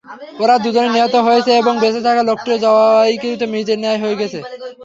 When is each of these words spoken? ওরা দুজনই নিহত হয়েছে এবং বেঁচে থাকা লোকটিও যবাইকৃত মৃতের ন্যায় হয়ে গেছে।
ওরা 0.43 0.55
দুজনই 0.63 0.91
নিহত 0.95 1.15
হয়েছে 1.27 1.51
এবং 1.61 1.73
বেঁচে 1.81 2.01
থাকা 2.07 2.21
লোকটিও 2.29 2.57
যবাইকৃত 2.65 3.41
মৃতের 3.51 3.77
ন্যায় 3.81 3.99
হয়ে 4.03 4.19
গেছে। 4.21 4.39